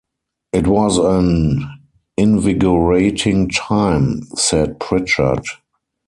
[0.51, 1.61] "It was an
[2.17, 5.43] invigorating time," said Pritchard.